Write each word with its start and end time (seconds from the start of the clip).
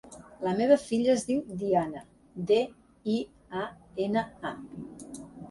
La 0.45 0.51
meva 0.59 0.77
filla 0.83 1.11
es 1.15 1.25
diu 1.27 1.43
Diana: 1.63 2.01
de, 2.53 2.59
i, 3.17 3.19
a, 3.61 3.63
ena, 4.09 4.27
a. 4.53 4.57